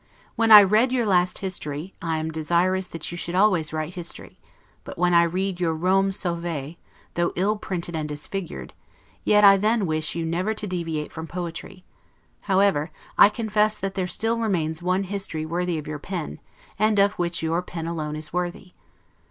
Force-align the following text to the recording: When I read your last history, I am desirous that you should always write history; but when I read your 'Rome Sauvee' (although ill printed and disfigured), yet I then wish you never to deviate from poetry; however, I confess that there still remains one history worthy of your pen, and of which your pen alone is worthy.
When 0.35 0.51
I 0.51 0.63
read 0.63 0.91
your 0.91 1.05
last 1.05 1.37
history, 1.45 1.93
I 2.01 2.17
am 2.17 2.31
desirous 2.31 2.87
that 2.87 3.11
you 3.11 3.17
should 3.19 3.35
always 3.35 3.71
write 3.71 3.93
history; 3.93 4.39
but 4.83 4.97
when 4.97 5.13
I 5.13 5.21
read 5.21 5.59
your 5.59 5.73
'Rome 5.75 6.09
Sauvee' 6.11 6.77
(although 7.15 7.31
ill 7.35 7.55
printed 7.57 7.95
and 7.95 8.09
disfigured), 8.09 8.73
yet 9.23 9.43
I 9.43 9.57
then 9.57 9.85
wish 9.85 10.15
you 10.15 10.25
never 10.25 10.55
to 10.55 10.65
deviate 10.65 11.11
from 11.11 11.27
poetry; 11.27 11.85
however, 12.49 12.89
I 13.15 13.29
confess 13.29 13.75
that 13.75 13.93
there 13.93 14.07
still 14.07 14.39
remains 14.39 14.81
one 14.81 15.03
history 15.03 15.45
worthy 15.45 15.77
of 15.77 15.85
your 15.85 15.99
pen, 15.99 16.39
and 16.79 16.97
of 16.97 17.11
which 17.19 17.43
your 17.43 17.61
pen 17.61 17.85
alone 17.85 18.15
is 18.15 18.33
worthy. 18.33 18.71